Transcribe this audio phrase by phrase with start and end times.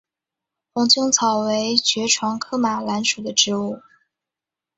[0.73, 3.83] 黄猄草为爵床科马蓝属的植物。